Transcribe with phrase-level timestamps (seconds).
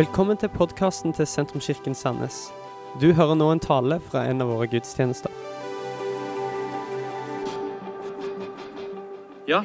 [0.00, 2.36] Velkommen til podkasten til Sentrumskirken Sandnes.
[3.02, 5.28] Du hører nå en tale fra en av våre gudstjenester.
[9.50, 9.60] Ja,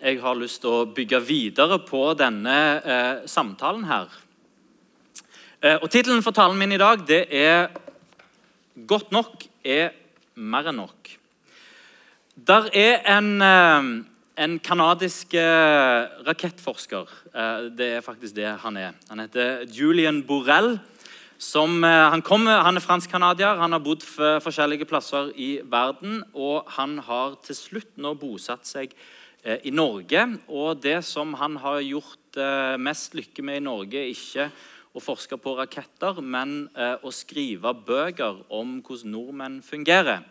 [0.00, 4.14] jeg har lyst til å bygge videre på denne eh, samtalen her.
[5.60, 7.68] Eh, og Tittelen for talen min i dag det er
[8.88, 9.92] 'Godt nok er
[10.34, 11.12] mer enn nok'.
[12.40, 17.10] Der er en, eh, en kanadisk eh, rakettforsker.
[17.34, 18.96] Eh, det er faktisk det han er.
[19.10, 20.78] Han heter Julian Borrell.
[21.38, 26.22] Som, eh, han, kommer, han er fransk-canadier, han har bodd forskjellige plasser i verden.
[26.34, 28.94] Og han har til slutt nå bosatt seg
[29.42, 30.22] i Norge.
[30.48, 32.38] Og det som han har gjort
[32.78, 34.46] mest lykke med i Norge, er ikke
[34.94, 36.68] å forske på raketter, men
[37.02, 40.22] å skrive bøker om hvordan nordmenn fungerer.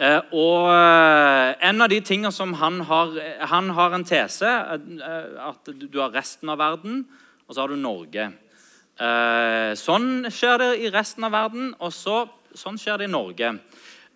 [0.00, 3.10] Eh, og eh, en av de tingene som han har
[3.50, 7.02] Han har en tese eh, at du har resten av verden,
[7.46, 8.30] og så har du Norge.
[8.96, 12.22] Eh, sånn skjer det i resten av verden, og så,
[12.56, 13.52] sånn skjer det i Norge.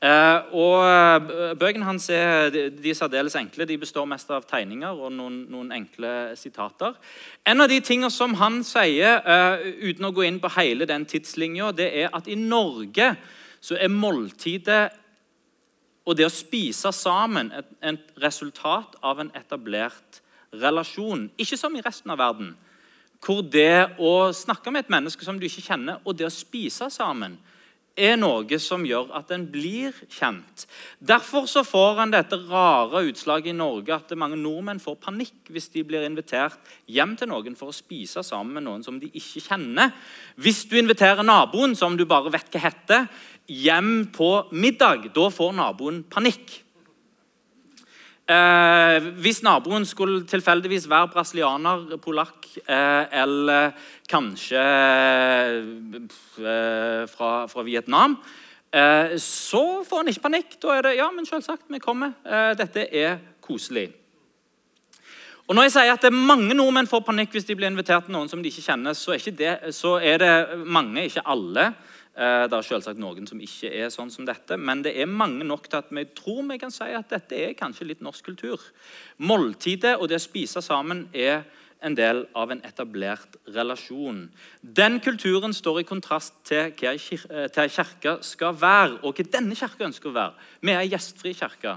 [0.04, 3.68] Eh, og eh, Bøkene hans er, de, de særdeles enkle.
[3.68, 6.96] De består mest av tegninger og noen, noen enkle sitater.
[7.44, 11.04] En av de tingene som han sier, eh, uten å gå inn på hele den
[11.08, 13.14] tidslinja, det er at i Norge
[13.64, 15.03] så er måltidet
[16.04, 20.20] og det å spise sammen et, et resultat av en etablert
[20.52, 21.30] relasjon.
[21.40, 22.52] Ikke som i resten av verden,
[23.24, 26.90] hvor det å snakke med et menneske som du ikke kjenner, og det å spise
[26.92, 27.38] sammen,
[27.94, 30.64] er noe som gjør at en blir kjent.
[30.98, 35.70] Derfor så får en dette rare utslaget i Norge at mange nordmenn får panikk hvis
[35.70, 36.58] de blir invitert
[36.90, 39.94] hjem til noen for å spise sammen med noen som de ikke kjenner.
[40.34, 43.06] Hvis du inviterer naboen, som du bare vet hva heter,
[43.46, 46.60] hjem på middag, da får naboen panikk.
[48.24, 53.74] Eh, hvis naboen skulle tilfeldigvis være brasilianer, polakk eh, eller
[54.08, 55.98] kanskje eh,
[57.12, 58.16] fra, fra, Vietnam,
[58.72, 60.56] eh, så får han ikke panikk.
[60.62, 62.16] Da er det ja, men selvsagt, vi kommer.
[62.24, 63.90] Eh, dette er koselig.
[65.44, 68.06] Og Når jeg sier at det er mange nordmenn får panikk hvis de blir invitert
[68.06, 70.32] til noen som de ikke kjenner, så er, ikke det, så er det
[70.64, 71.74] mange, ikke alle,
[72.14, 75.64] det er selvsagt noen som ikke er sånn som dette, men det er mange nok
[75.66, 78.62] til at vi tror vi kan si at dette er kanskje litt norsk kultur.
[79.18, 81.42] Måltidet og det å spise sammen er
[81.84, 84.28] en del av en etablert relasjon.
[84.62, 89.88] Den kulturen står i kontrast til hva ei kirke skal være, og hva denne kirka
[89.88, 90.46] ønsker å være.
[90.62, 91.76] Vi er ei gjestfri kirke.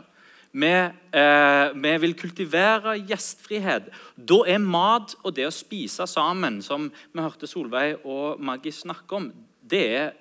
[0.58, 3.92] Vi, eh, vi, vil kultivere gjestfrihet.
[4.16, 9.20] Da er mat og det å spise sammen, som vi hørte Solveig og Maggie snakke
[9.20, 9.28] om,
[9.62, 10.14] det er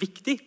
[0.00, 0.40] viktig.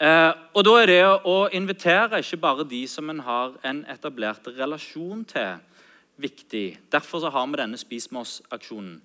[0.00, 4.46] Eh, og Da er det å invitere ikke bare de som en har en etablert
[4.58, 5.56] relasjon til,
[6.18, 6.78] viktig.
[6.92, 9.00] Derfor så har vi denne Spis med oss-aksjonen.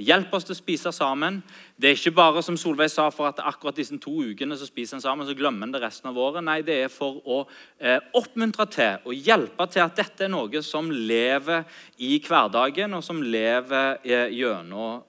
[0.00, 1.42] Det hjelper oss til å spise sammen.
[1.76, 4.96] Det er ikke bare som Solveig sa, for at akkurat disse to ukene så spiser
[4.96, 6.40] en sammen, så glemmer en det resten av året.
[6.46, 7.42] Nei, det er for å
[7.76, 11.66] eh, oppmuntre til og hjelpe til at dette er noe som lever
[11.98, 15.02] i hverdagen, og som lever eh, gjennom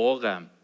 [0.00, 0.57] året.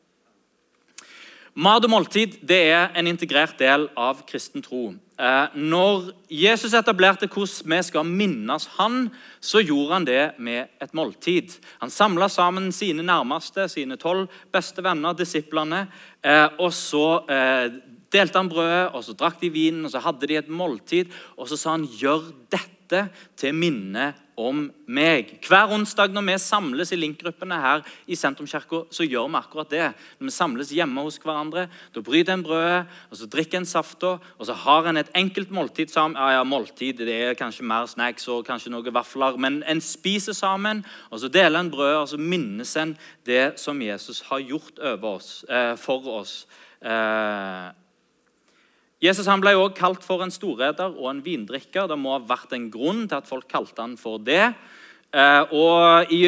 [1.55, 4.89] Mat og måltid det er en integrert del av kristen tro.
[5.15, 9.05] Eh, når Jesus etablerte hvordan vi skal minnes han,
[9.39, 11.55] så gjorde han det med et måltid.
[11.79, 15.85] Han samla sammen sine nærmeste, sine tolv beste venner, disiplene.
[16.27, 17.71] Eh, og så eh,
[18.11, 21.15] delte han brødet, og så drakk de vinen, og så hadde de et måltid.
[21.39, 22.74] Og så sa han, 'Gjør dette
[23.37, 25.29] til minne om meg.
[25.47, 29.85] Hver onsdag når vi samles i link-gruppene her i Sentrumskirka, så gjør vi akkurat det.
[30.19, 32.81] Når vi samles hjemme hos hverandre, da bryter en brødet,
[33.11, 36.19] og så drikker en safta, og så har en et enkelt måltid sammen.
[36.19, 40.35] Ja, ja, måltid, det er kanskje mer snacks og kanskje noen vafler, men en spiser
[40.35, 42.97] sammen, og så deler en brødet, og så minnes en
[43.27, 46.47] det som Jesus har gjort oss, eh, for oss.
[46.83, 47.71] Eh,
[49.03, 51.89] Jesus han ble også kalt for en storreder og en vindrikker.
[51.91, 54.53] Det må ha vært en grunn til at folk kalte han for det.
[55.15, 56.25] Eh, og I,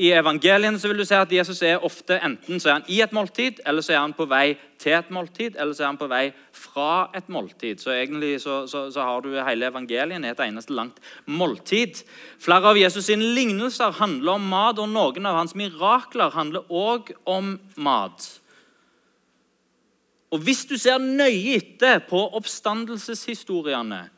[0.00, 3.02] i evangeliene så vil du se at Jesus er ofte enten så er han i
[3.04, 6.00] et måltid, eller så er han på vei til et måltid, eller så er han
[6.00, 6.22] på vei
[6.56, 7.82] fra et måltid.
[7.82, 12.00] Så egentlig så, så, så har du hele evangelien i et eneste langt måltid.
[12.40, 17.12] Flere av Jesus' sine lignelser handler om mat, og noen av hans mirakler handler òg
[17.28, 18.30] om mat.
[20.30, 24.08] Og Hvis du ser nøye etter på oppstandelseshistoriene,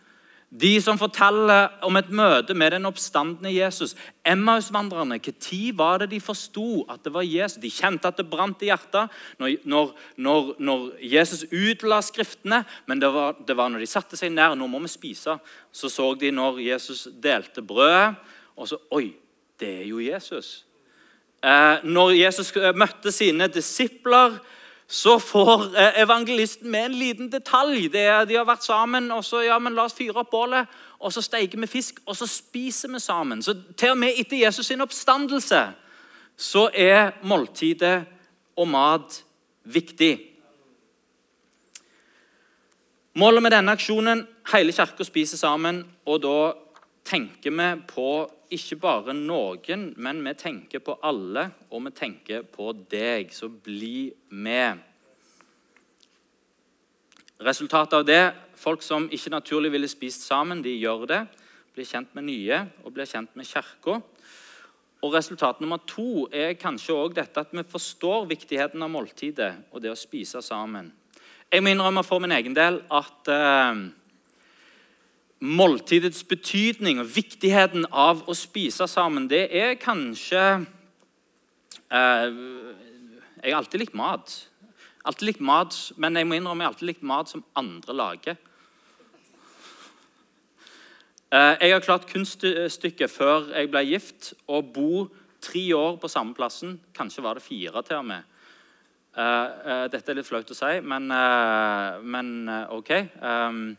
[0.50, 3.92] de som forteller om et møte med den oppstandende Jesus
[4.26, 7.60] Emmausvandrerne, Når var det de forsto at det var Jesus?
[7.62, 12.64] De kjente at det brant i hjertet når, når, når Jesus utla Skriftene.
[12.86, 15.38] Men det var, det var, når de satte seg ned nå må vi spise,
[15.72, 18.16] så så de når Jesus delte brødet,
[18.56, 19.14] og så Oi,
[19.60, 20.64] det er jo Jesus.
[21.44, 24.40] Eh, når Jesus møtte sine disipler,
[24.90, 27.88] så får eh, evangelisten med en liten detalj.
[27.88, 30.66] Det er, de har vært sammen, og så ja, men la oss fyre opp bålet,
[30.98, 33.42] og så steker vi fisk, og så spiser vi sammen.
[33.42, 35.62] Så Til og med etter Jesus sin oppstandelse
[36.40, 38.02] så er måltidet
[38.56, 39.20] og mat
[39.62, 40.10] viktig.
[43.14, 46.36] Målet med denne aksjonen hele kirka spiser sammen, og da
[47.06, 48.10] tenker vi på
[48.50, 53.30] ikke bare noen, men vi tenker på alle, og vi tenker på deg.
[53.34, 54.80] Så bli med.
[57.40, 58.22] Resultatet av det
[58.60, 61.20] folk som ikke naturlig ville spist sammen, de gjør det.
[61.74, 64.00] Blir kjent med nye og blir kjent med kirka.
[65.00, 69.80] Og Resultat nummer to er kanskje også dette at vi forstår viktigheten av måltidet og
[69.80, 70.90] det å spise sammen.
[71.50, 73.80] Jeg må innrømme for min egen del at eh,
[75.40, 80.42] måltidets betydning og viktigheten av å spise sammen, det er kanskje
[81.88, 82.26] eh,
[83.40, 84.34] Jeg har alltid likt mat.
[85.08, 88.36] Alltid likt mat, Men jeg må innrømme jeg har alltid likt mat som andre lager.
[91.32, 95.08] Eh, jeg har klart kunststykket før jeg ble gift, å bo
[95.40, 96.76] tre år på samme plassen.
[96.92, 98.26] Kanskje var det fire til og med.
[99.10, 101.08] Uh, uh, dette er litt flaut å si, men,
[102.06, 102.28] men
[102.70, 102.92] OK.
[103.18, 103.72] Um,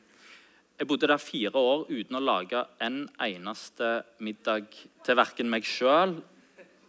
[0.82, 4.72] jeg bodde der fire år uten å lage en eneste middag
[5.06, 6.16] til verken meg sjøl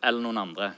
[0.00, 0.71] eller noen andre.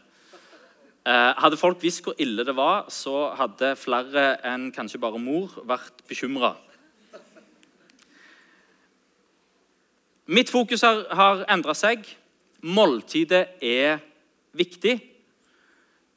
[1.07, 6.03] hadde folk visst hvor ille det var, så hadde flere enn kanskje bare mor vært
[6.11, 6.57] bekymra.
[10.27, 12.03] Mitt fokus har, har endra seg.
[12.67, 13.99] Måltidet er
[14.57, 14.95] viktig.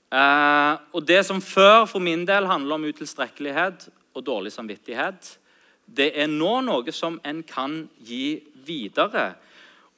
[0.08, 5.36] Eh, og det som før for min del handler om utilstrekkelighet og dårlig samvittighet,
[5.88, 9.32] det er nå noe som en kan gi videre.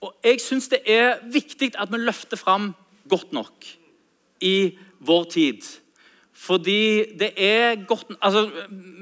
[0.06, 2.71] Og jeg syns det er viktig at vi løfter fram
[3.09, 3.68] godt nok
[4.45, 5.65] i vår tid.
[6.39, 8.50] Fordi det er godt Altså,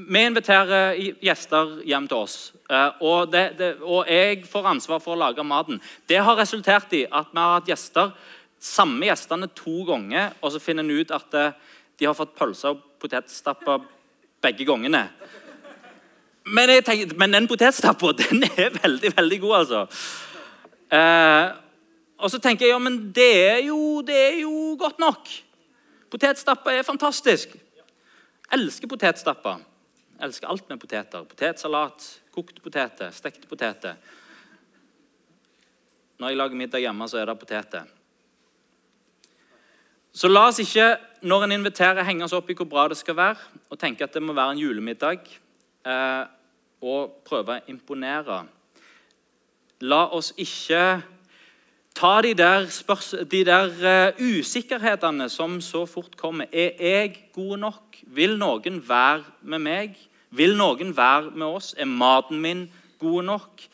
[0.09, 2.53] vi inviterer gjester hjem til oss.
[2.69, 5.81] Eh, og, det, det, og jeg får ansvar for å lage maten.
[6.09, 8.15] Det har resultert i at vi har hatt gjester
[8.59, 11.53] samme gjestene to ganger, og så finner en ut at eh,
[11.99, 13.85] de har fått pølser og potetstapper
[14.41, 15.05] begge gangene.
[16.53, 19.85] Men, tenker, men den potetstappa den er veldig veldig god, altså.
[20.97, 21.47] Eh,
[22.17, 25.29] og så tenker jeg ja, men det er jo, det er jo godt nok.
[26.11, 27.57] Potetstappa er fantastisk.
[28.53, 29.57] Elsker potetstappa.
[30.23, 31.25] Elsker alt med poteter.
[31.27, 33.99] Potetsalat, kokte poteter, stekte poteter.
[36.17, 37.91] Når jeg lager middag hjemme, så er det poteter.
[40.17, 40.95] Så la oss ikke
[41.27, 44.15] når en inviterer, henge oss opp i hvor bra det skal være, og tenke at
[44.15, 45.27] det må være en julemiddag,
[45.85, 46.23] eh,
[46.81, 48.43] og prøve å imponere.
[49.85, 51.01] La oss ikke
[51.97, 56.49] ta de der, spørs, de der uh, usikkerhetene som så fort kommer.
[56.51, 58.01] Er jeg god nok?
[58.13, 59.97] Vil noen være med meg?
[60.29, 61.73] Vil noen være med oss?
[61.77, 62.67] Er maten min
[63.01, 63.65] god nok?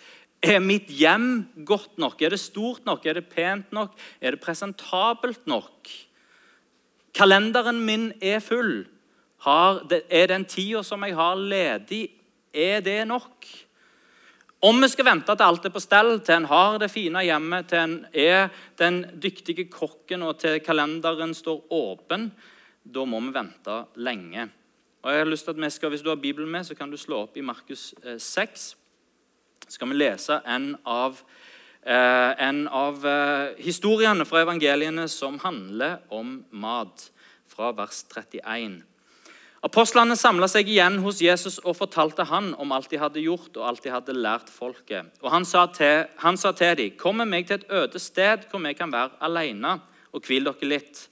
[0.43, 2.21] Er mitt hjem godt nok?
[2.21, 3.05] Er det stort nok?
[3.05, 3.95] Er det pent nok?
[4.21, 5.91] Er det presentabelt nok?
[7.15, 8.85] Kalenderen min er full.
[9.43, 12.07] Har, er den tida som jeg har ledig,
[12.53, 13.47] er det nok?
[14.63, 17.67] Om vi skal vente til alt er på stell, til en har det fine hjemmet,
[17.67, 18.47] til en er
[18.79, 22.29] den dyktige kokken og til kalenderen står åpen,
[22.83, 24.47] da må vi vente lenge.
[25.03, 26.91] Og jeg har lyst til at vi skal, Hvis du har Bibelen med, så kan
[26.91, 28.39] du slå opp i Markus 6.
[28.39, 28.55] Eh,
[29.67, 31.19] så skal vi lese en av
[31.85, 37.09] Eh, en av eh, historiene fra evangeliene som handler om mat,
[37.51, 38.77] fra vers 31.
[39.63, 43.67] Apostlene samla seg igjen hos Jesus og fortalte han om alt de hadde gjort og
[43.69, 45.07] alt de hadde lært folket.
[45.23, 46.05] Og Han sa til,
[46.57, 49.79] til dem, 'Kom med meg til et øde sted hvor vi kan være alene
[50.11, 51.07] og hvil dere litt.'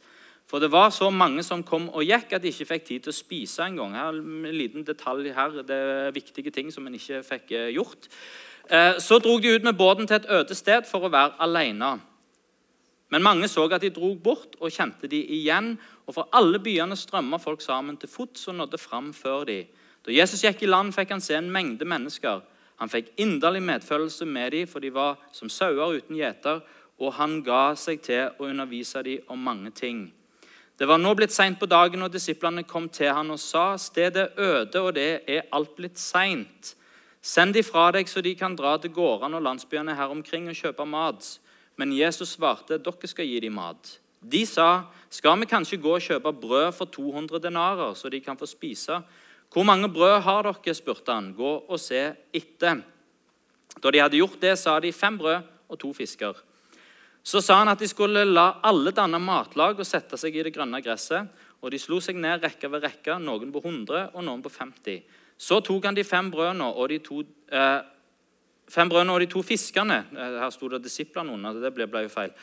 [0.47, 3.09] For det var så mange som kom og gikk, at de ikke fikk tid til
[3.09, 3.95] å spise engang.
[3.95, 8.09] En liten detalj her, det er viktige ting som en ikke fikk eh, gjort.
[8.69, 12.01] Eh, så drog de ut med båten til et øde sted for å være alene.
[13.11, 15.75] Men mange så at de drog bort, og kjente de igjen.
[16.07, 19.65] Og fra alle byene strømma folk sammen til fots og nådde fram før de.
[20.05, 22.41] Da Jesus gikk i land, fikk han se en mengde mennesker.
[22.81, 26.63] Han fikk inderlig medfølelse med dem, for de var som sauer uten gjeter,
[27.01, 30.07] og han ga seg til å undervise dem om mange ting.
[30.81, 34.17] Det var nå blitt seint på dagen, og disiplene kom til han og sa:" Stedet
[34.17, 36.75] er øde, og det er alt blitt seint.
[37.21, 40.55] Send de fra deg, så de kan dra til gårdene og landsbyene her omkring og
[40.55, 41.39] kjøpe mat.
[41.81, 43.95] Men Jesus svarte, dere skal gi dem mat.
[44.21, 48.37] De sa, skal vi kanskje gå og kjøpe brød for 200 denarer, så de kan
[48.37, 48.99] få spise?
[49.49, 50.75] Hvor mange brød har dere?
[50.77, 51.31] spurte han.
[51.33, 52.83] Gå og se etter.
[53.81, 55.41] Da de hadde gjort det, sa de fem brød
[55.73, 56.37] og to fisker.
[57.23, 60.53] Så sa han at de skulle la alle danne matlag og sette seg i det
[60.53, 61.29] grønne gresset.
[61.61, 65.01] Og de slo seg ned rekke ved rekke, noen på 100 og noen på 50.
[65.37, 67.81] Så tok han de fem brødene og de to, eh,
[68.71, 70.03] fem brødene og de to fiskene.
[70.15, 71.59] Eh, her sto det disiplene under.
[71.59, 72.33] det ble, ble jo feil.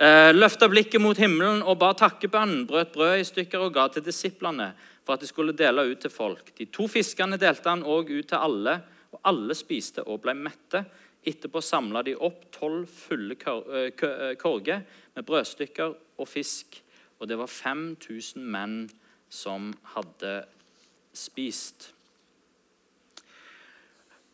[0.00, 4.04] Eh, Løfta blikket mot himmelen og ba takkebønnen, brøt brød i stykker og ga til
[4.06, 4.70] disiplene
[5.04, 6.52] for at de skulle dele ut til folk.
[6.56, 8.78] De to fiskene delte han òg ut til alle,
[9.10, 10.84] og alle spiste og ble mette.
[11.26, 14.84] Etterpå samla de opp tolv fulle eh, eh, korger
[15.16, 16.80] med brødstykker og fisk.
[17.20, 18.78] Og det var 5000 menn
[19.28, 20.38] som hadde
[21.12, 21.90] spist.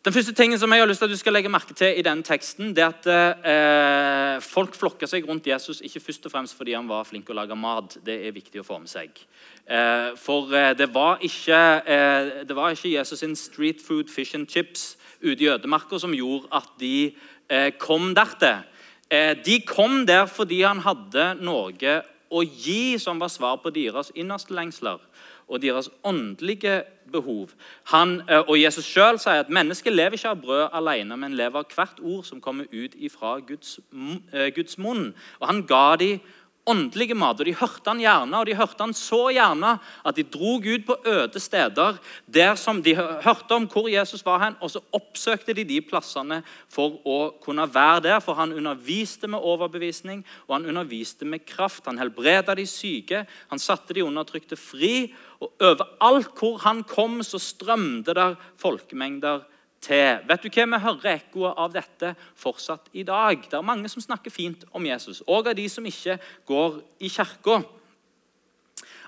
[0.07, 2.03] Den første tingen som jeg har lyst til at du skal legge merke til i
[2.07, 3.07] denne teksten, det er at
[3.51, 7.35] eh, folk flokker seg rundt Jesus ikke først og fremst fordi han var flink til
[7.35, 7.97] å lage mat.
[8.07, 9.19] Det er viktig å få med seg.
[9.67, 14.39] Eh, for eh, det, var ikke, eh, det, var ikke, Jesus sin street food fish
[14.39, 14.93] and chips
[15.25, 17.11] ute i ødemarka som gjorde at de
[17.51, 18.63] eh, kom dertil.
[19.11, 21.99] Eh, de kom der fordi han hadde noe
[22.31, 25.03] å gi som var svar på deres innerste lengsler
[25.51, 27.49] og deres åndelige behov.
[27.93, 31.59] Han, eh, og Jesus sjøl sier at mennesket lever ikke av brød alene, men lever
[31.59, 33.79] av hvert ord som kommer ut fra Guds,
[34.33, 35.15] eh, Guds munn.
[35.41, 36.21] Og Han ga dem
[36.67, 37.41] åndelige mat.
[37.41, 40.87] og De hørte han gjerne, og de hørte han så gjerne at de drog ut
[40.87, 45.55] på øde steder der som de hørte om hvor Jesus var hen, og så oppsøkte
[45.55, 48.21] de de plassene for å kunne være der.
[48.21, 51.87] For han underviste med overbevisning, og han underviste med kraft.
[51.87, 55.13] Han helbreda de syke, han satte de undertrykte fri.
[55.41, 59.45] Og overalt hvor han kom, så strømte der folkemengder
[59.87, 60.19] til.
[60.29, 63.39] Vet du hva Vi hører ekkoet av dette fortsatt i dag.
[63.39, 67.09] Det er mange som snakker fint om Jesus, og av de som ikke går i
[67.09, 67.63] kirka.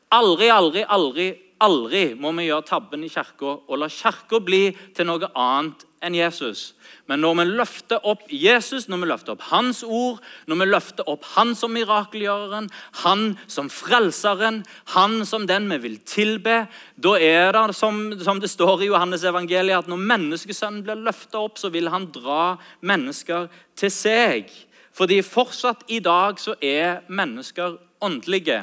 [0.08, 1.28] Aldri, aldri, aldri
[1.64, 6.14] aldri må vi gjøre tabben i kirka og la kirka bli til noe annet enn
[6.14, 6.73] Jesus.
[7.09, 11.09] Men når vi løfter opp Jesus, når vi løfter opp hans ord, når vi løfter
[11.11, 12.69] opp han som mirakelgjøreren,
[13.02, 14.62] han som frelseren,
[14.95, 16.61] han som den vi vil tilbe,
[16.97, 21.43] da er det som, som det står i Johannes evangeliet, at når menneskesønnen blir løfta
[21.49, 24.52] opp, så vil han dra mennesker til seg.
[24.99, 28.62] Fordi fortsatt i dag så er mennesker åndelige.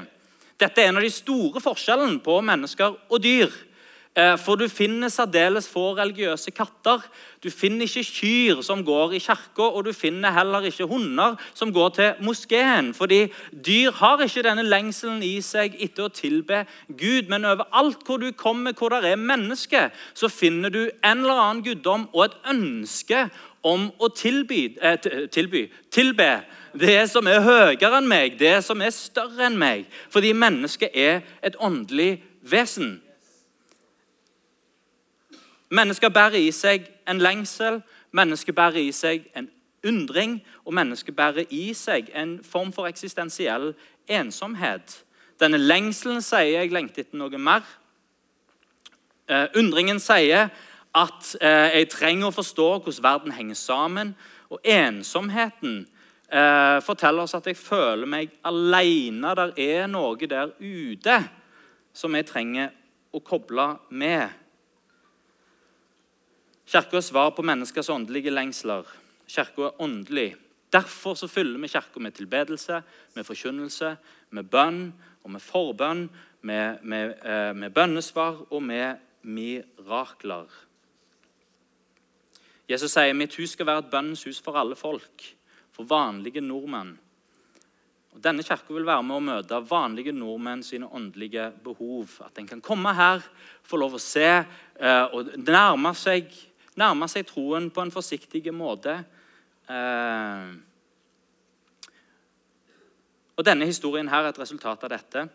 [0.59, 3.51] Dette er en av de store forskjellene på mennesker og dyr.
[4.17, 7.01] Eh, for du finner særdeles få religiøse katter.
[7.43, 11.73] Du finner ikke kyr som går i kirka, og du finner heller ikke hunder som
[11.73, 12.93] går til moskeen.
[12.93, 17.27] Fordi dyr har ikke denne lengselen i seg etter å tilbe Gud.
[17.27, 21.65] Men overalt hvor du kommer, hvor det er mennesker, så finner du en eller annen
[21.65, 23.27] guddom og et ønske
[23.67, 26.43] om å tilby, eh, tilby tilbe
[26.79, 29.85] det som er høyere enn meg, det som er større enn meg.
[30.09, 33.01] Fordi mennesket er et åndelig vesen.
[35.69, 37.81] Mennesker bærer i seg en lengsel,
[38.11, 39.49] mennesker bærer i seg en
[39.85, 43.73] undring, og mennesker bærer i seg en form for eksistensiell
[44.07, 45.01] ensomhet.
[45.39, 47.65] Denne lengselen sier jeg lengter etter noe mer.
[49.25, 50.51] Uh, undringen sier
[50.95, 54.13] at uh, jeg trenger å forstå hvordan verden henger sammen.
[54.53, 55.81] Og ensomheten
[56.29, 59.33] uh, forteller oss at jeg føler meg alene.
[59.35, 61.19] Der er noe der ute
[61.95, 62.71] som jeg trenger
[63.15, 64.44] å koble med.
[66.65, 68.87] Kirka er svar på menneskers åndelige lengsler.
[69.29, 70.35] Kirka er åndelig.
[70.73, 72.81] Derfor så fyller vi kirka med tilbedelse,
[73.13, 73.95] med forkynnelse,
[74.29, 74.93] med bønn
[75.23, 76.09] og med forbønn,
[76.41, 80.49] med, med, eh, med bønnesvar og med mirakler.
[82.69, 85.27] Jesus sier mitt hus skal være et bønnens hus for alle folk,
[85.71, 86.95] for vanlige nordmenn.
[88.15, 92.17] Og denne kirka vil være med å møte vanlige nordmenn sine åndelige behov.
[92.25, 93.21] At en kan komme her,
[93.61, 96.31] få lov å se eh, og nærme seg
[96.79, 98.97] nærme seg troen på en forsiktig måte.
[99.69, 100.47] Eh,
[103.35, 105.27] og Denne historien her er et resultat av dette.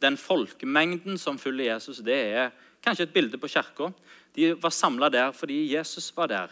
[0.00, 2.50] Den folkemengden som følger Jesus, det er
[2.84, 3.90] kanskje et bilde på kirka.
[4.36, 6.50] De var samla der fordi Jesus var der.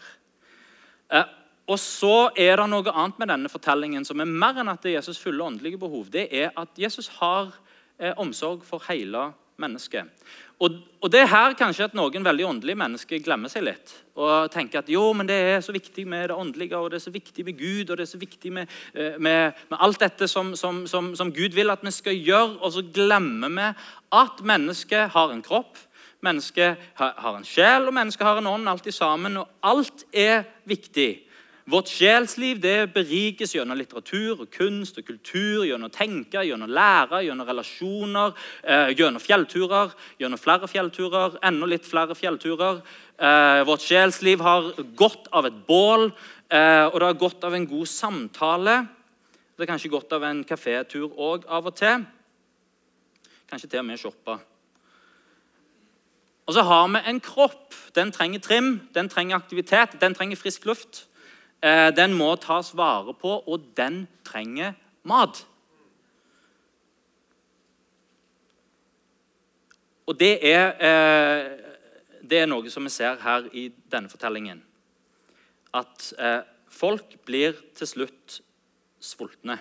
[1.09, 1.25] Eh,
[1.69, 4.93] og så er det noe annet med denne fortellingen som er mer enn at det
[4.93, 6.07] er Jesus fyller åndelige behov.
[6.09, 7.51] Det er at Jesus har
[7.99, 9.29] eh, omsorg for hele
[9.61, 10.09] mennesket.
[10.59, 13.93] Og, og, det er her kanskje at noen veldig åndelige mennesker glemmer seg litt.
[14.19, 17.05] Og tenker at jo, men det er så viktig med det åndelige, og det er
[17.05, 20.27] så viktig med Gud, og det er så viktig med, eh, med, med alt dette
[20.27, 22.57] som, som, som, som, Gud vil at vi skal gjøre.
[22.59, 23.69] Og så glemmer vi
[24.19, 25.79] at mennesket har en kropp,
[26.27, 29.39] mennesket har en sjel, og mennesket har en ånd, alt i sammen.
[29.39, 31.13] Og alt er viktig.
[31.69, 37.19] Vårt sjelsliv det berikes gjennom litteratur, og kunst og kultur, gjennom å tenke, gjennom lære,
[37.27, 38.33] gjennom relasjoner,
[38.63, 42.81] eh, gjennom fjellturer, gjennom flere fjellturer, enda litt flere fjellturer.
[43.19, 46.11] Eh, vårt sjelsliv har godt av et bål,
[46.49, 48.87] eh, og det har godt av en god samtale.
[49.55, 52.05] Det er kanskje godt av en kafétur òg av og til.
[53.51, 54.39] Kanskje til og med shoppe.
[56.47, 57.75] Og så har vi en kropp.
[57.93, 61.05] Den trenger trim, den trenger aktivitet, den trenger frisk luft.
[61.59, 65.41] Eh, den må tas vare på, og den trenger mat.
[70.07, 71.49] Og det er, eh,
[72.23, 74.63] det er noe som vi ser her i denne fortellingen.
[75.73, 78.39] At eh, folk blir til slutt
[78.99, 79.59] sultne.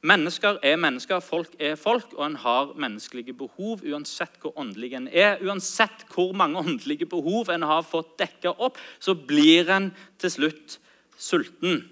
[0.00, 5.08] Mennesker er mennesker, folk er folk, og en har menneskelige behov uansett hvor åndelig en
[5.12, 5.36] er.
[5.44, 9.90] Uansett hvor mange åndelige behov en har fått dekka opp, så blir en
[10.20, 10.78] til slutt
[11.20, 11.82] sulten.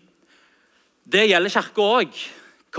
[1.05, 2.17] Det gjelder Kirka òg.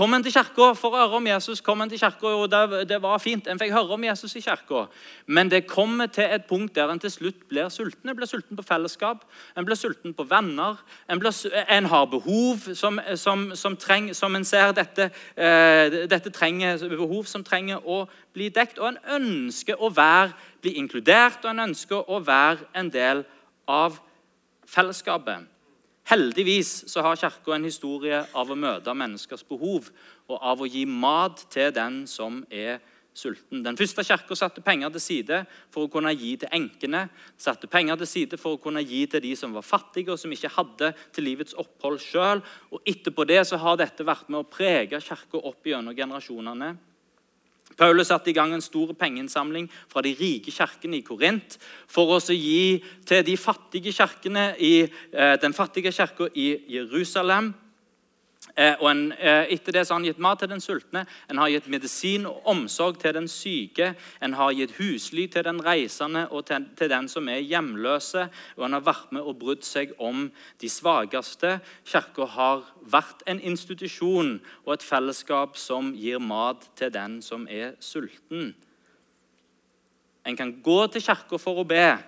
[0.00, 2.86] Kom en til kirka for å høre om Jesus, kom en til kirka, og det,
[2.88, 3.44] det, var fint.
[3.52, 4.86] En fikk høre om Jesus i kirka.
[5.28, 8.08] Men det kommer til et punkt der en til slutt blir sulten.
[8.08, 10.80] En blir sulten på fellesskap, en blir sulten på venner.
[11.04, 16.32] En, blir, en har behov som, som, som, treng, som en ser dette, eh, dette
[16.32, 18.80] trenger, behov som trenger å bli dekt.
[18.80, 20.32] Og en ønsker å være,
[20.64, 23.26] bli inkludert, og en ønsker å være en del
[23.68, 24.00] av
[24.64, 25.44] fellesskapet.
[26.10, 29.92] Heldigvis så har Kirka en historie av å møte menneskers behov
[30.26, 32.80] og av å gi mat til den som er
[33.14, 33.62] sulten.
[33.62, 35.40] Den første kirka satte penger til side
[35.70, 37.04] for å kunne gi til enkene.
[37.38, 40.32] Satte penger til side for å kunne gi til de som var fattige og som
[40.34, 42.42] ikke hadde til livets opphold sjøl.
[42.82, 46.74] Etterpå det så har dette vært med å prege kirka opp gjennom generasjonene.
[47.80, 51.56] Paulus satte i gang en stor pengeinnsamling fra de rike kirkene i Korint
[51.88, 57.54] for å gi til de fattige kirkene i eh, den fattige kirka i Jerusalem.
[58.56, 61.38] Eh, og en, eh, etter det så har han gitt mat til den sultne, en
[61.38, 66.26] har gitt medisin og omsorg til den syke, en har gitt husly til den reisende
[66.30, 69.92] og til, til den som er hjemløse, og en har vært med og brydd seg
[69.98, 70.30] om
[70.60, 71.60] de svakeste.
[71.84, 77.76] Kirka har vært en institusjon og et fellesskap som gir mat til den som er
[77.80, 78.54] sulten.
[80.26, 81.98] En kan gå til kirka for å be,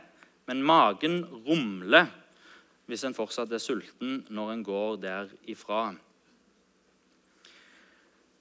[0.47, 2.11] men magen rumler
[2.91, 5.93] hvis en fortsatt er sulten når en går derifra.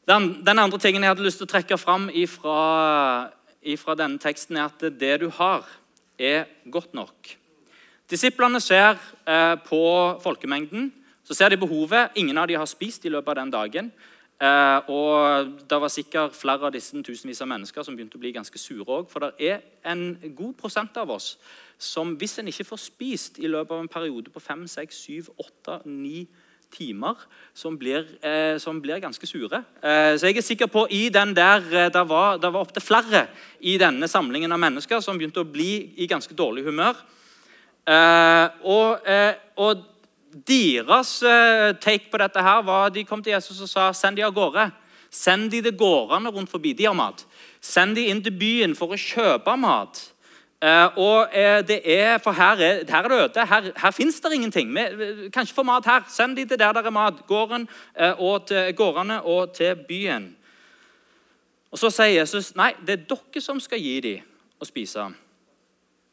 [0.09, 2.07] Den, den, andre tingen jeg hadde lyst til å trekke fram
[2.41, 5.67] fra denne teksten, er at det du har,
[6.17, 7.35] er godt nok.
[8.09, 9.81] Disiplene ser eh, på
[10.23, 10.89] folkemengden.
[11.23, 12.11] Så ser de behovet.
[12.19, 13.91] Ingen av dem har spist i løpet av den dagen.
[14.41, 18.33] Eh, og Det var sikkert flere av disse tusenvis av mennesker som begynte å bli
[18.35, 19.09] ganske sure òg.
[19.09, 21.35] For det er en god prosent av oss
[21.81, 25.29] som hvis en ikke får spist i løpet av en periode på fem, seks, syv,
[25.37, 26.25] åtte, ni
[26.71, 27.19] timer
[27.53, 29.63] som blir, eh, som blir ganske sure.
[29.81, 32.81] Eh, så jeg er sikker på i den der, eh, Det var, det var opptil
[32.81, 33.27] flere
[33.59, 36.95] i denne samlingen av mennesker som begynte å bli i ganske dårlig humør.
[37.87, 39.87] Eh, og, eh, og,
[40.47, 41.19] deres
[41.81, 44.71] take på dette her var de kom til Jesus og sa send de av gårde.
[45.11, 46.71] Send de til gårdene rundt forbi.
[46.73, 47.25] De har mat.
[47.59, 49.99] Send de inn til byen for å kjøpe mat.
[50.65, 53.45] Uh, og uh, det er, For her er, her er det øde.
[53.47, 54.69] Her, her fins det ingenting.
[54.69, 56.01] Vi kan ikke få mat her.
[56.09, 57.13] Send de til der det er mat.
[57.27, 57.69] Gården,
[58.01, 60.35] uh, og til, gårdene og til byen.
[61.71, 64.19] Og Så sier Jesus nei, det er dere som skal gi dem
[64.59, 65.05] å spise.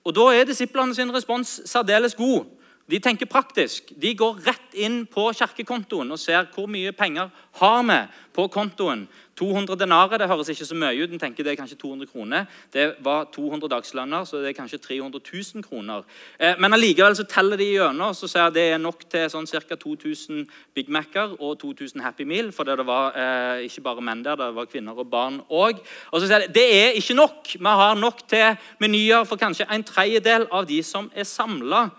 [0.05, 2.47] Og Da er disiplene sin respons særdeles god.
[2.91, 3.93] De tenker praktisk.
[4.01, 7.29] De går rett inn på kirkekontoen og ser hvor mye penger
[7.61, 7.99] har vi
[8.33, 9.03] på kontoen.
[9.39, 11.13] 200 denarer det høres ikke så mye ut.
[11.13, 12.47] En tenker det er kanskje 200 kroner.
[12.73, 16.03] Det var 200 dagslønner, så det er kanskje 300 000 kroner.
[16.41, 19.77] Eh, men allikevel så teller de gjennom så ser det er nok til sånn ca.
[19.77, 22.51] 2000 Big Mac-er og 2000 Happy Meal.
[22.57, 25.85] For det var eh, ikke bare menn der, det var kvinner og barn òg.
[26.11, 27.55] Og så sier de det er ikke nok.
[27.55, 31.91] Vi har nok til menyer for kanskje en tredjedel av de som er samla.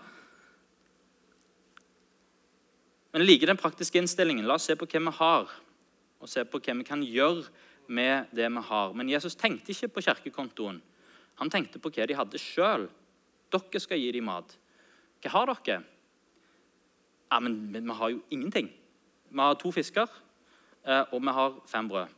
[3.10, 4.46] Men jeg liker den praktiske innstillingen.
[4.46, 5.50] La oss se på hva vi har,
[6.20, 7.48] og se på hva vi kan gjøre
[7.90, 8.94] med det vi har.
[8.94, 10.78] Men Jesus tenkte ikke på kirkekontoen.
[11.40, 12.86] Han tenkte på hva de hadde sjøl.
[13.50, 14.54] Dere skal gi dem mat.
[15.24, 15.80] Hva har dere?
[17.30, 18.70] Ja, men, vi har jo ingenting.
[19.30, 20.06] Vi har to fisker,
[20.86, 22.16] eh, og vi har fem brød.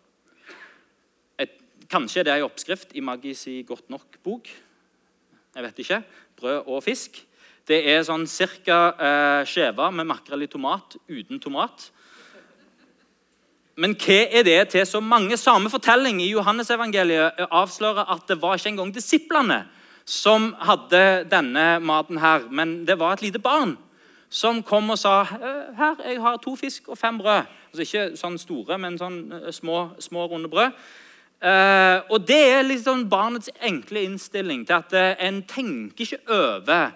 [1.38, 4.48] Et, kanskje det er en oppskrift i Maggis si Godt nok-bok.
[5.54, 6.02] Jeg vet ikke.
[6.36, 7.20] Brød og fisk.
[7.72, 8.78] Det er sånn ca.
[8.92, 11.88] Eh, skjeve med makrell i tomat uten tomat.
[13.80, 15.38] Men hva er det til så mange?
[15.40, 19.62] Samme fortelling i Johannesevangeliet avslører at det var ikke engang disiplene
[20.04, 23.78] som hadde denne maten her, men det var et lite barn
[24.32, 27.48] som kom og sa «Eh, her, jeg har to fisk og fem brød.
[27.72, 30.72] Altså Ikke sånn store, men sånn eh, små, små runde brød.
[31.42, 36.92] Eh, og Det er liksom barnets enkle innstilling til at en tenker ikke over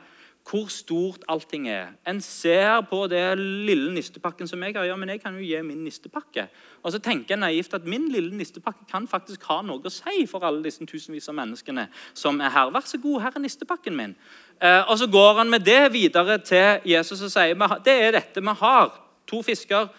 [0.47, 1.89] hvor stort allting er.
[2.07, 4.85] En ser på det lille nistepakken som jeg har.
[4.87, 6.47] Ja, men jeg kan jo gi min nistepakke.
[6.83, 10.23] Og så tenker jeg naivt at min lille nistepakke kan faktisk ha noe å si
[10.31, 12.71] for alle disse tusenvis av menneskene som er her.
[12.71, 14.15] Vær så god, her er nistepakken min.
[14.63, 18.41] Eh, og så går han med det videre til Jesus og sier det er dette
[18.41, 18.95] vi har.
[19.27, 19.91] To fisker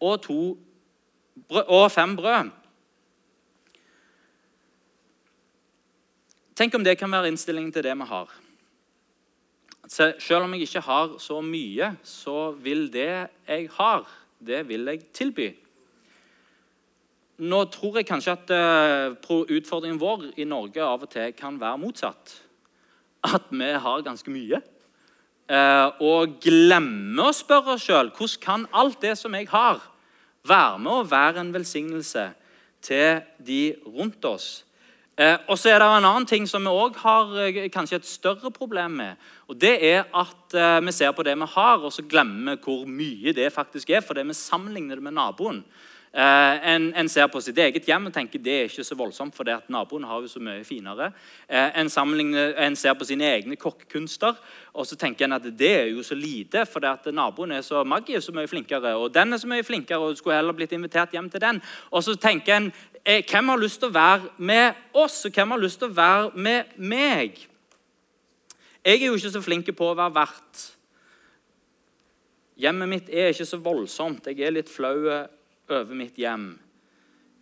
[0.00, 0.56] og, to
[1.48, 2.54] brød, og fem brød.
[6.56, 8.45] Tenk om det kan være innstillingen til det vi har.
[9.86, 14.02] Selv om jeg ikke har så mye, så vil det jeg har,
[14.42, 15.46] det vil jeg tilby.
[17.46, 21.78] Nå tror jeg kanskje at uh, utfordringen vår i Norge av og til kan være
[21.78, 22.34] motsatt.
[23.26, 24.62] At vi har ganske mye.
[26.02, 29.78] Og glemmer å spørre oss sjøl hvordan kan alt det som jeg har,
[30.46, 32.24] være med å være en velsignelse
[32.82, 34.65] til de rundt oss.
[35.16, 38.08] Eh, og så er det en annen ting som vi òg har eh, kanskje et
[38.08, 39.22] større problem med.
[39.48, 42.64] og Det er at eh, vi ser på det vi har, og så glemmer vi
[42.66, 44.04] hvor mye det faktisk er.
[44.04, 45.64] fordi vi sammenligner det med naboen.
[46.16, 49.44] En, en, ser på sitt eget hjem og tenker det er ikke så voldsomt, for
[49.68, 51.10] naboen har jo så mye finere.
[51.50, 54.38] En, en, ser på sine egne kokkekunster
[54.72, 58.16] og så tenker en at det er jo så lite, for naboen er så Maggie
[58.16, 61.12] er så mye flinkere, og den er så mye flinkere, og skulle heller blitt invitert
[61.12, 61.60] hjem til den.
[61.90, 62.72] Og så tenker en
[63.06, 65.94] Eh, hvem har lyst til å være med oss, og hvem har lyst til å
[65.94, 67.38] være med meg?
[68.82, 70.64] Jeg er jo ikke så flink på å være vert.
[72.58, 74.26] Hjemmet mitt er ikke så voldsomt.
[74.26, 76.56] Jeg er litt flau over mitt hjem.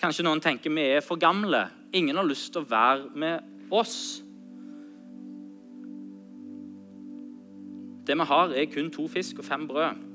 [0.00, 1.68] Kanskje noen tenker vi er for gamle.
[1.96, 4.20] Ingen har lyst til å være med oss.
[8.04, 10.13] Det vi har, er kun to fisk og fem brød.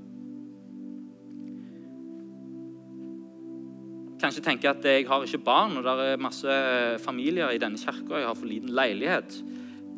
[4.22, 6.58] Kanskje tenker at jeg har ikke barn, og det er masse
[7.04, 9.40] familier i denne kirka, jeg har for liten leilighet.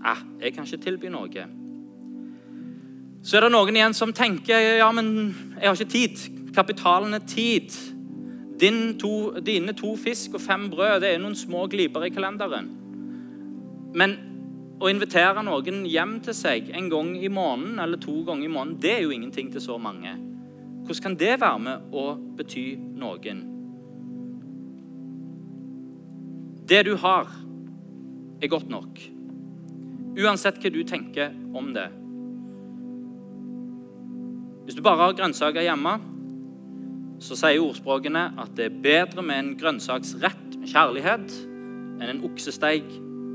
[0.06, 1.48] Eh, jeg kan ikke tilby noe.
[3.22, 5.12] Så er det noen igjen som tenker ja, men
[5.60, 6.24] jeg har ikke tid.
[6.56, 7.76] Kapitalen er tid.
[8.62, 12.70] Din to, dine to fisk og fem brød det er noen små gliper i kalenderen.
[13.98, 14.18] Men
[14.82, 18.82] å invitere noen hjem til seg en gang i måneden eller to ganger i måneden,
[18.82, 20.16] det er jo ingenting til så mange.
[20.82, 22.06] Hvordan kan det være med å
[22.38, 22.66] bety
[22.98, 23.51] noen?
[26.72, 27.28] Det du har,
[28.40, 29.00] er godt nok.
[30.16, 31.90] Uansett hva du tenker om det.
[34.64, 35.98] Hvis du bare har grønnsaker hjemme,
[37.20, 41.36] så sier ordspråkene at det er bedre med en grønnsaksrett med kjærlighet
[42.00, 42.88] enn en oksesteig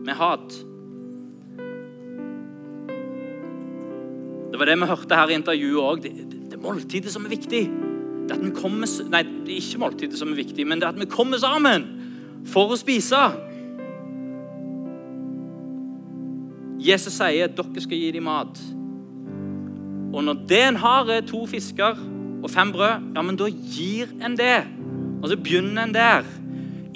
[0.06, 0.56] med hat.
[4.48, 6.02] Det var det vi hørte her i intervjuet òg.
[6.06, 7.66] Det, det, det, er måltidet som er viktig.
[7.68, 9.26] Det at vi kommer, nei,
[9.58, 11.90] ikke måltidet som er viktig, men det at vi kommer sammen
[12.46, 13.20] for å spise.
[16.86, 18.60] Jesus sier at dere skal gi dem mat.
[20.14, 21.98] Og når det en har, er to fisker
[22.42, 24.60] og fem brød, ja, men da gir en det.
[25.22, 26.28] Og så begynner en der.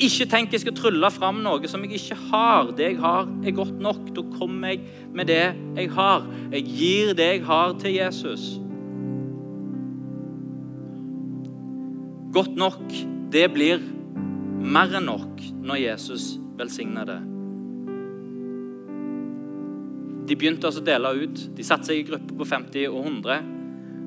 [0.00, 2.70] Ikke tenk jeg skal trylle fram noe som jeg ikke har.
[2.76, 4.06] Det jeg har, er godt nok.
[4.16, 5.42] Da kommer jeg med det
[5.76, 6.24] jeg har.
[6.54, 8.46] Jeg gir det jeg har, til Jesus.
[12.32, 12.80] Godt nok,
[13.34, 13.82] det blir
[14.60, 17.20] mer enn nok når Jesus velsigner det.
[20.30, 21.40] De begynte også å dele ut.
[21.56, 23.46] De satte seg i grupper på 50 og 100.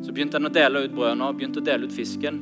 [0.06, 2.38] Så begynte en å dele ut brødene og begynte å dele ut fisken.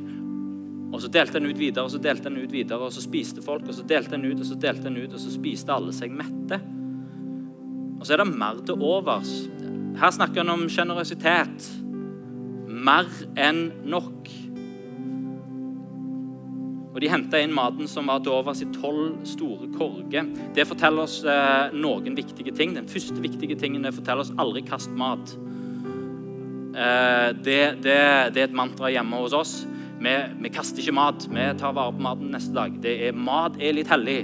[0.92, 3.42] Og Så delte en ut videre, og så delte en ut videre, og så spiste
[3.42, 3.64] folk.
[3.64, 6.12] Og så delte en ut, og så delte en ut, og så spiste alle seg
[6.12, 6.58] mette.
[7.96, 9.30] Og så er det mer til overs.
[9.96, 11.68] Her snakker en om sjenerøsitet.
[12.68, 13.08] Mer
[13.40, 14.28] enn nok.
[16.92, 20.28] Og De henta inn maten som var til overs i tolv store korger.
[20.52, 22.74] Det forteller oss eh, noen viktige ting.
[22.76, 25.32] Den første viktige tingen det forteller oss aldri kast mat.
[26.76, 27.96] Eh, det, det,
[28.34, 29.54] det, er et mantra hjemme hos oss.
[30.02, 31.24] Vi, vi, kaster ikke mat.
[31.32, 32.76] Vi tar vare på maten neste dag.
[32.84, 34.20] Er, mat er litt hellig.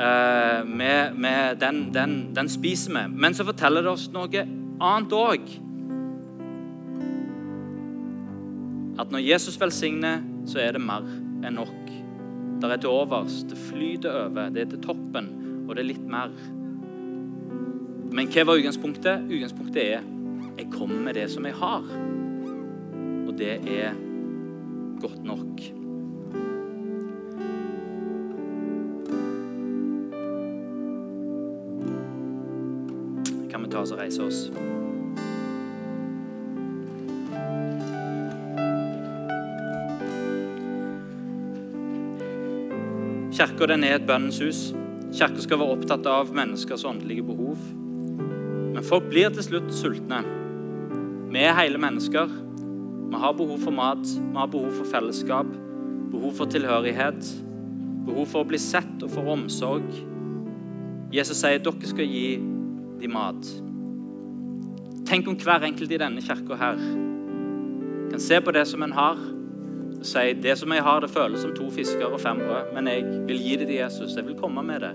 [0.00, 3.04] Eh, vi, vi, den, den, den, spiser vi.
[3.12, 4.46] Men så forteller det oss noe
[4.80, 5.52] annet òg.
[9.00, 11.04] At når Jesus velsigner, så er det mer
[11.44, 11.79] enn nok.
[12.60, 15.30] Det er til overs, det flyter over, det er til toppen,
[15.66, 16.34] og det er litt mer.
[18.12, 19.28] Men hva var utgangspunktet?
[19.30, 20.08] Utgangspunktet er
[20.60, 21.84] jeg kommer med det som jeg har.
[23.26, 23.94] Og det er
[25.00, 25.60] godt nok.
[33.50, 34.79] Kan vi ta oss og reise oss?
[43.40, 44.58] Kirka er et bønnens hus.
[45.16, 47.62] Kirka skal være opptatt av menneskers åndelige behov.
[48.74, 50.18] Men folk blir til slutt sultne.
[51.32, 52.28] Vi er hele mennesker.
[52.28, 55.48] Vi har behov for mat, vi har behov for fellesskap,
[56.12, 57.32] behov for tilhørighet,
[58.04, 59.88] behov for å bli sett og for omsorg.
[61.08, 62.36] Jesus sier dere skal gi
[63.00, 63.52] dem mat.
[65.08, 66.88] Tenk om hver enkelt i denne kirka her
[68.10, 69.16] kan se på det som en har,
[70.06, 73.04] si det som jeg har, det føles som to fisker og fem brød, men jeg
[73.28, 74.16] vil gi det til Jesus.
[74.16, 74.92] Jeg vil komme med det.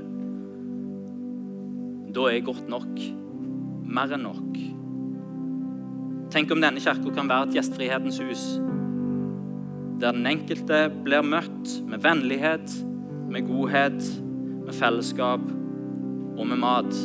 [2.15, 2.93] Da er jeg godt nok.
[3.85, 4.61] Mer enn nok.
[6.33, 8.45] Tenk om denne kirka kan være et gjestfrihetens hus.
[10.01, 12.73] Der den enkelte blir møtt med vennlighet,
[13.31, 14.01] med godhet,
[14.65, 15.45] med fellesskap
[16.35, 16.97] og med mat.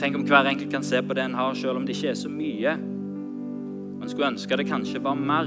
[0.00, 2.18] Tenk om hver enkelt kan se på det en har, selv om det ikke er
[2.18, 2.74] så mye.
[4.04, 5.46] Man skulle ønske det kanskje var mer.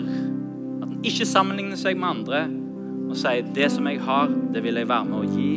[0.82, 2.40] At en ikke sammenligner seg med andre
[3.06, 5.52] og sier det som jeg har, det vil jeg være med å gi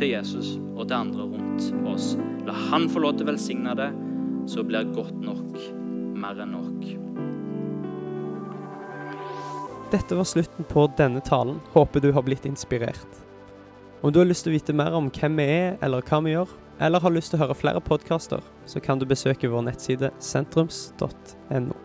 [0.00, 2.06] til Jesus og til andre rundt oss.
[2.48, 3.90] La han få lov til å velsigne det,
[4.48, 5.52] så blir godt nok
[6.16, 6.88] mer enn nok.
[9.92, 11.60] Dette var slutten på denne talen.
[11.76, 13.24] Håper du har blitt inspirert.
[14.00, 16.32] Om du har lyst til å vite mer om hvem vi er, eller hva vi
[16.32, 20.16] gjør, eller har lyst til å høre flere podkaster, så kan du besøke vår nettside
[20.24, 21.82] sentrums.no.